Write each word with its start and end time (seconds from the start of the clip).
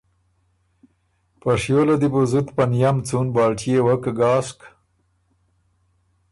په 1.41 1.49
شیو 1.61 1.81
له 1.89 1.95
دی 2.01 2.07
بُو 2.13 2.21
زُت 2.31 2.47
په 2.57 2.63
نئم 2.71 2.97
څُون 3.07 3.27
بالټيې 3.35 3.79
وک 3.85 4.03
ګاسک۔ 4.19 4.59